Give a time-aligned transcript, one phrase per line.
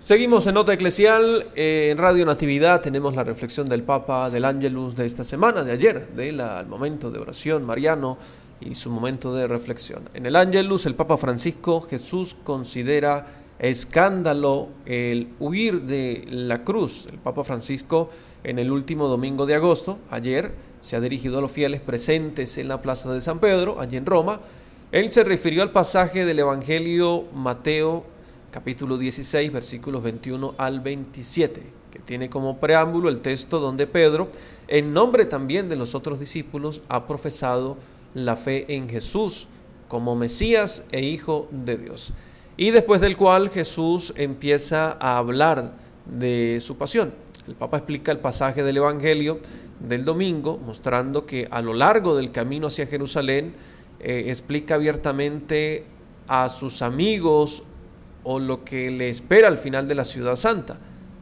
[0.00, 5.04] Seguimos en Nota Eclesial, en Radio Natividad tenemos la reflexión del Papa del Ángelus de
[5.04, 8.16] esta semana, de ayer, del momento de oración mariano
[8.60, 10.08] y su momento de reflexión.
[10.14, 13.26] En el Ángelus el Papa Francisco Jesús considera
[13.58, 17.08] escándalo el huir de la cruz.
[17.10, 18.10] El Papa Francisco
[18.44, 22.68] en el último domingo de agosto, ayer, se ha dirigido a los fieles presentes en
[22.68, 24.42] la Plaza de San Pedro, allí en Roma.
[24.92, 28.04] Él se refirió al pasaje del Evangelio Mateo
[28.50, 34.28] capítulo 16, versículos 21 al 27, que tiene como preámbulo el texto donde Pedro,
[34.68, 37.76] en nombre también de los otros discípulos, ha profesado
[38.14, 39.48] la fe en Jesús
[39.88, 42.12] como Mesías e Hijo de Dios.
[42.56, 45.74] Y después del cual Jesús empieza a hablar
[46.06, 47.12] de su pasión.
[47.46, 49.40] El Papa explica el pasaje del Evangelio
[49.80, 53.54] del domingo, mostrando que a lo largo del camino hacia Jerusalén
[54.00, 55.84] eh, explica abiertamente
[56.26, 57.62] a sus amigos
[58.30, 60.76] o lo que le espera al final de la ciudad santa.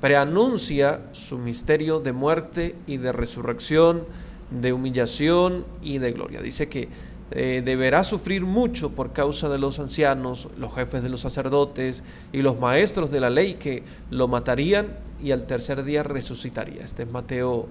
[0.00, 4.04] Preanuncia su misterio de muerte y de resurrección,
[4.50, 6.42] de humillación y de gloria.
[6.42, 6.88] Dice que
[7.30, 12.42] eh, deberá sufrir mucho por causa de los ancianos, los jefes de los sacerdotes y
[12.42, 16.82] los maestros de la ley que lo matarían y al tercer día resucitaría.
[16.84, 17.68] Este es Mateo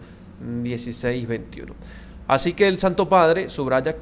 [0.63, 1.73] 16, 21.
[2.29, 3.97] Así que el Santo Padre subraya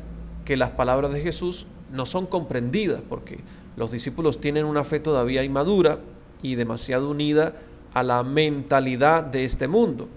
[0.46, 3.40] que las palabras de Jesús no son comprendidas porque
[3.78, 6.00] los discípulos tienen una fe todavía inmadura
[6.42, 7.54] y demasiado unida
[7.94, 10.08] a la mentalidad de este mundo.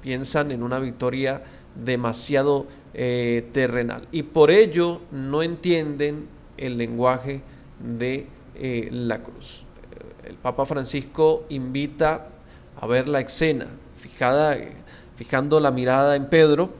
[0.00, 1.42] Piensan en una victoria
[1.74, 7.42] demasiado eh, terrenal y por ello no entienden el lenguaje
[7.80, 9.64] de eh, la cruz.
[10.24, 12.28] El Papa Francisco invita
[12.80, 13.66] a ver la escena,
[13.98, 14.56] fijada,
[15.16, 16.70] fijando la mirada en Pedro,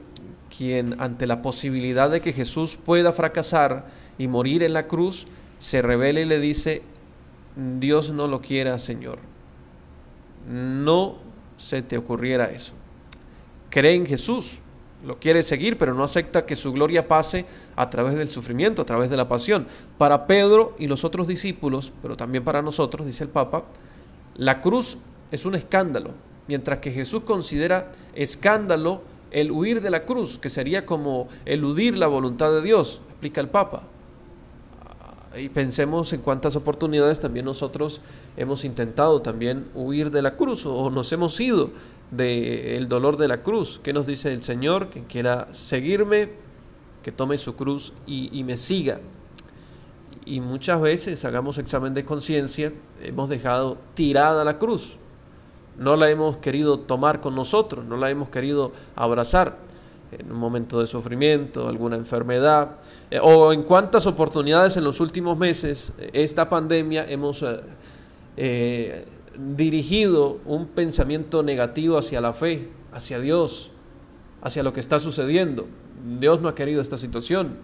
[0.55, 3.85] quien ante la posibilidad de que Jesús pueda fracasar
[4.17, 5.25] y morir en la cruz,
[5.59, 6.81] se revela y le dice,
[7.55, 9.19] Dios no lo quiera, Señor.
[10.49, 11.17] No
[11.57, 12.73] se te ocurriera eso.
[13.69, 14.59] Cree en Jesús,
[15.05, 18.85] lo quiere seguir, pero no acepta que su gloria pase a través del sufrimiento, a
[18.85, 19.67] través de la pasión.
[19.97, 23.63] Para Pedro y los otros discípulos, pero también para nosotros, dice el Papa,
[24.35, 24.97] la cruz
[25.31, 26.11] es un escándalo,
[26.47, 32.07] mientras que Jesús considera escándalo el huir de la cruz, que sería como eludir la
[32.07, 33.87] voluntad de Dios, explica el Papa
[35.35, 38.01] y pensemos en cuántas oportunidades también nosotros
[38.37, 41.71] hemos intentado también huir de la cruz o nos hemos ido
[42.11, 43.79] del dolor de la cruz.
[43.83, 44.89] ¿Qué nos dice el Señor?
[44.89, 46.29] Que quiera seguirme,
[47.01, 48.99] que tome su cruz y, y me siga.
[50.25, 54.97] Y muchas veces hagamos examen de conciencia, hemos dejado tirada la cruz.
[55.77, 59.57] No la hemos querido tomar con nosotros, no la hemos querido abrazar
[60.19, 62.77] en un momento de sufrimiento, alguna enfermedad,
[63.09, 67.43] eh, o en cuántas oportunidades en los últimos meses eh, esta pandemia hemos
[68.37, 69.05] eh,
[69.37, 73.71] dirigido un pensamiento negativo hacia la fe, hacia Dios,
[74.41, 75.67] hacia lo que está sucediendo.
[76.19, 77.57] Dios no ha querido esta situación.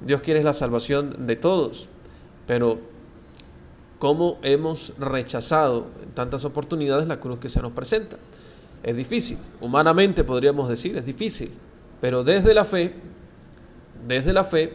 [0.00, 1.88] Dios quiere la salvación de todos,
[2.46, 2.78] pero
[3.98, 8.16] ¿cómo hemos rechazado en tantas oportunidades la cruz que se nos presenta?
[8.82, 11.50] Es difícil, humanamente podríamos decir, es difícil,
[12.00, 12.94] pero desde la fe,
[14.06, 14.72] desde la fe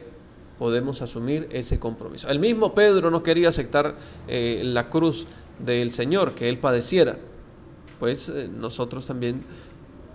[0.59, 2.29] podemos asumir ese compromiso.
[2.29, 3.95] El mismo Pedro no quería aceptar
[4.27, 5.25] eh, la cruz
[5.59, 7.17] del Señor, que él padeciera,
[7.99, 9.43] pues eh, nosotros también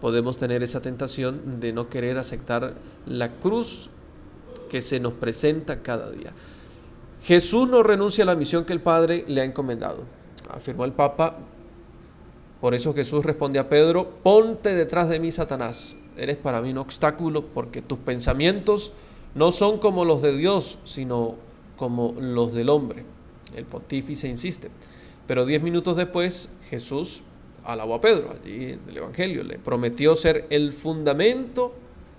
[0.01, 2.75] podemos tener esa tentación de no querer aceptar
[3.07, 3.91] la cruz
[4.69, 6.33] que se nos presenta cada día.
[7.25, 10.05] Jesús no renuncia a la misión que el Padre le ha encomendado.
[10.51, 11.39] Afirmó el Papa,
[12.61, 15.97] por eso Jesús responde a Pedro, ponte detrás de mí, Satanás.
[16.17, 18.93] Eres para mí un obstáculo porque tus pensamientos
[19.35, 21.37] no son como los de Dios, sino
[21.77, 23.05] como los del hombre.
[23.55, 24.71] El pontífice insiste.
[25.27, 27.23] Pero diez minutos después, Jesús
[27.65, 31.75] alabó a Pedro, allí en el Evangelio, le prometió ser el fundamento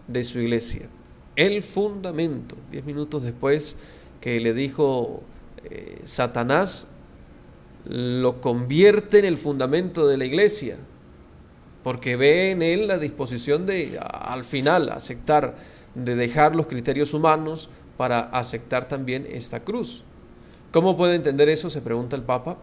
[0.07, 0.88] de su iglesia.
[1.35, 2.55] El fundamento.
[2.72, 3.75] Diez minutos después
[4.22, 5.22] que le dijo
[5.64, 6.87] eh, Satanás,
[7.90, 10.78] lo convierte en el fundamento de la iglesia,
[11.84, 15.56] porque ve en él la disposición de, al final, aceptar,
[15.96, 20.03] de dejar los criterios humanos para aceptar también esta cruz.
[20.72, 21.72] ¿Cómo puede entender eso?
[21.72, 22.58] Se pregunta el Papa.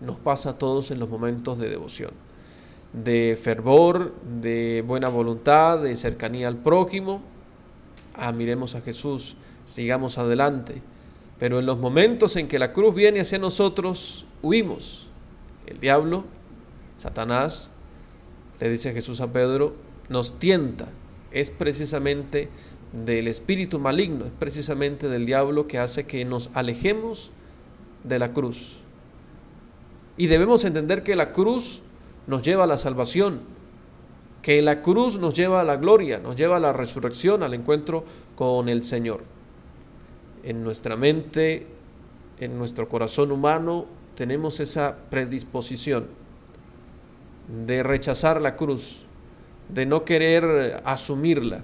[0.00, 2.12] Nos pasa a todos en los momentos de devoción,
[2.94, 7.20] de fervor, de buena voluntad, de cercanía al prójimo.
[8.14, 9.36] Ah, miremos a Jesús,
[9.66, 10.80] sigamos adelante.
[11.40, 15.08] Pero en los momentos en que la cruz viene hacia nosotros, huimos.
[15.66, 16.24] El diablo,
[16.98, 17.70] Satanás,
[18.60, 19.74] le dice Jesús a Pedro,
[20.10, 20.88] nos tienta.
[21.32, 22.50] Es precisamente
[22.92, 27.30] del espíritu maligno, es precisamente del diablo que hace que nos alejemos
[28.04, 28.76] de la cruz.
[30.18, 31.80] Y debemos entender que la cruz
[32.26, 33.40] nos lleva a la salvación,
[34.42, 38.04] que la cruz nos lleva a la gloria, nos lleva a la resurrección, al encuentro
[38.36, 39.39] con el Señor.
[40.42, 41.66] En nuestra mente,
[42.38, 46.06] en nuestro corazón humano, tenemos esa predisposición
[47.66, 49.04] de rechazar la cruz,
[49.68, 51.62] de no querer asumirla.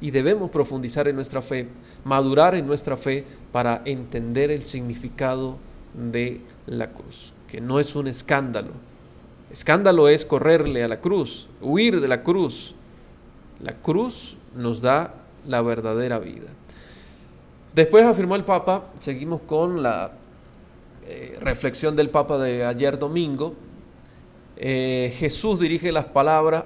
[0.00, 1.68] Y debemos profundizar en nuestra fe,
[2.04, 5.58] madurar en nuestra fe para entender el significado
[5.94, 8.72] de la cruz, que no es un escándalo.
[9.50, 12.74] Escándalo es correrle a la cruz, huir de la cruz.
[13.60, 15.14] La cruz nos da
[15.46, 16.48] la verdadera vida.
[17.78, 20.10] Después afirmó el Papa, seguimos con la
[21.06, 23.54] eh, reflexión del Papa de ayer domingo,
[24.56, 26.64] eh, Jesús dirige las palabras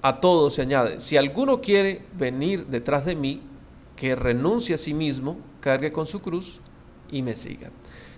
[0.00, 3.42] a todos se añade, si alguno quiere venir detrás de mí,
[3.96, 6.62] que renuncie a sí mismo, cargue con su cruz
[7.10, 7.70] y me siga.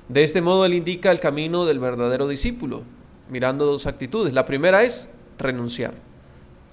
[0.09, 2.85] De este modo él indica el camino del verdadero discípulo,
[3.29, 4.33] mirando dos actitudes.
[4.33, 5.95] La primera es renunciar,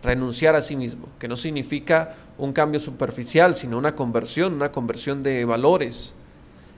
[0.06, 5.24] renunciar a sí mismo, que no significa un cambio superficial, sino una conversión, una conversión
[5.24, 6.14] de valores.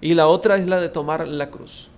[0.01, 1.89] Y la otra es la de tomar la cruz.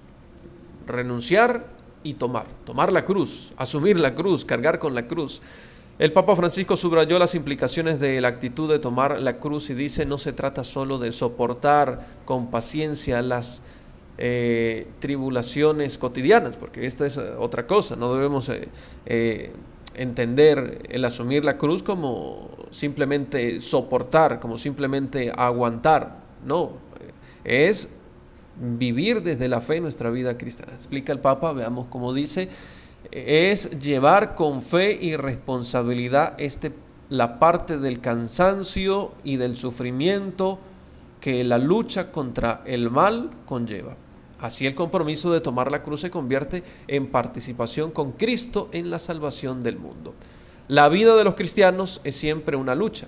[0.88, 1.68] Renunciar
[2.04, 5.42] y tomar, tomar la cruz, asumir la cruz, cargar con la cruz.
[6.00, 10.06] El Papa Francisco subrayó las implicaciones de la actitud de tomar la cruz y dice
[10.06, 13.62] no se trata solo de soportar con paciencia las
[14.18, 18.70] eh, tribulaciones cotidianas, porque esta es otra cosa, no debemos eh,
[19.06, 19.52] eh,
[19.94, 26.74] entender el asumir la cruz como simplemente soportar, como simplemente aguantar, no,
[27.44, 27.90] es
[28.60, 30.74] vivir desde la fe nuestra vida cristiana.
[30.74, 32.50] Explica el Papa, veamos cómo dice,
[33.12, 36.72] es llevar con fe y responsabilidad este,
[37.10, 40.60] la parte del cansancio y del sufrimiento
[41.22, 43.96] que la lucha contra el mal conlleva.
[44.42, 49.00] Así el compromiso de tomar la cruz se convierte en participación con Cristo en la
[49.00, 50.14] salvación del mundo.
[50.68, 53.08] La vida de los cristianos es siempre una lucha.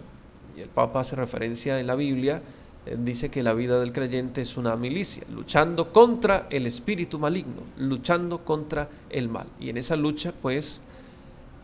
[0.58, 2.42] Y el Papa hace referencia en la Biblia
[2.86, 7.62] eh, dice que la vida del creyente es una milicia, luchando contra el espíritu maligno,
[7.78, 9.46] luchando contra el mal.
[9.60, 10.82] Y en esa lucha, pues,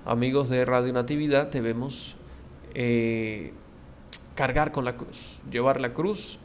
[0.05, 2.15] amigos de Radio Natividad, debemos
[2.75, 3.51] eh,
[4.35, 6.37] cargar con la cruz, llevar la cruz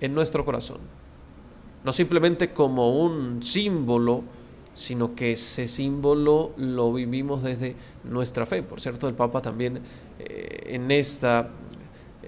[0.00, 0.78] en nuestro corazón.
[1.84, 4.22] No simplemente como un símbolo,
[4.74, 7.74] sino que ese símbolo lo vivimos desde
[8.04, 8.62] nuestra fe.
[8.62, 9.80] Por cierto, el Papa también
[10.18, 11.50] eh, en esta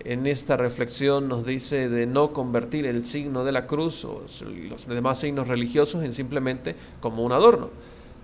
[0.05, 4.25] en esta reflexión nos dice de no convertir el signo de la cruz o
[4.69, 7.71] los demás signos religiosos en simplemente como un adorno.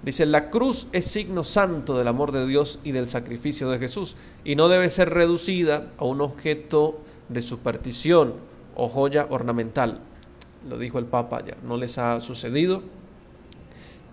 [0.03, 4.17] Dice, la cruz es signo santo del amor de Dios y del sacrificio de Jesús
[4.45, 8.35] y no debe ser reducida a un objeto de superstición
[8.77, 10.01] o joya ornamental.
[10.67, 11.57] Lo dijo el Papa ayer.
[11.63, 12.83] ¿No les ha sucedido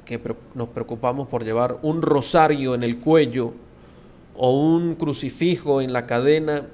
[0.05, 0.21] que
[0.53, 3.53] nos preocupamos por llevar un rosario en el cuello
[4.37, 6.67] o un crucifijo en la cadena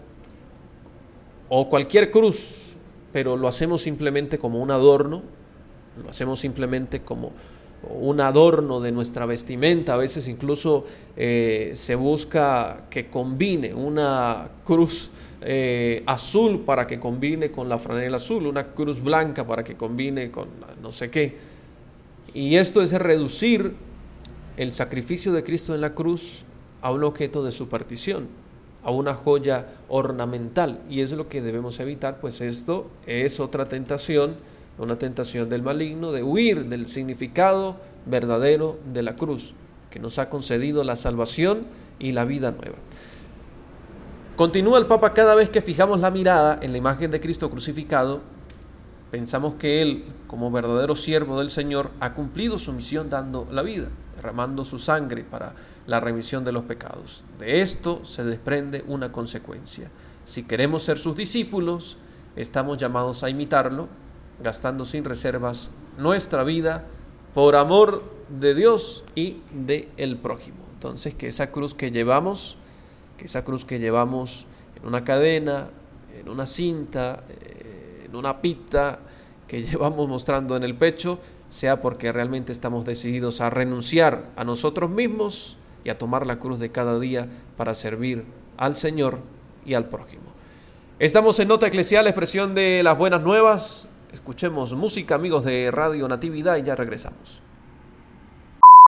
[1.50, 2.56] o cualquier cruz,
[3.12, 5.22] pero lo hacemos simplemente como un adorno,
[6.02, 7.32] lo hacemos simplemente como
[7.90, 10.86] un adorno de nuestra vestimenta, a veces incluso
[11.16, 15.12] eh, se busca que combine una cruz
[15.42, 20.30] eh, azul para que combine con la franela azul, una cruz blanca para que combine
[20.30, 20.48] con
[20.82, 21.36] no sé qué.
[22.34, 23.74] Y esto es reducir
[24.58, 26.46] el sacrificio de Cristo en la cruz
[26.82, 28.28] a un objeto de superstición
[28.84, 34.36] a una joya ornamental y es lo que debemos evitar, pues esto es otra tentación,
[34.78, 39.54] una tentación del maligno de huir del significado verdadero de la cruz,
[39.90, 41.66] que nos ha concedido la salvación
[42.00, 42.78] y la vida nueva.
[44.36, 48.22] Continúa el Papa cada vez que fijamos la mirada en la imagen de Cristo crucificado,
[49.12, 53.90] pensamos que Él, como verdadero siervo del Señor, ha cumplido su misión dando la vida,
[54.16, 55.54] derramando su sangre para
[55.86, 57.24] la remisión de los pecados.
[57.38, 59.92] De esto se desprende una consecuencia.
[60.24, 61.98] Si queremos ser sus discípulos,
[62.36, 63.90] estamos llamados a imitarlo,
[64.44, 66.86] gastando sin reservas nuestra vida
[67.34, 70.58] por amor de Dios y de el prójimo.
[70.74, 72.58] Entonces, que esa cruz que llevamos,
[73.18, 74.46] que esa cruz que llevamos
[74.80, 75.70] en una cadena,
[76.20, 79.00] en una cinta, eh, en una pita
[79.48, 81.20] que llevamos mostrando en el pecho,
[81.50, 86.60] sea porque realmente estamos decididos a renunciar a nosotros mismos y a tomar la cruz
[86.60, 88.24] de cada día para servir
[88.58, 89.20] al Señor
[89.66, 90.32] y al prójimo.
[91.00, 93.88] Estamos en Nota Eclesial, expresión de las buenas nuevas.
[94.14, 97.42] Escuchemos música, amigos de Radio Natividad, y ya regresamos.